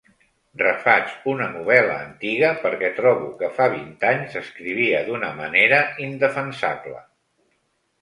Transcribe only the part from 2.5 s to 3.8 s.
perquè trobo que fa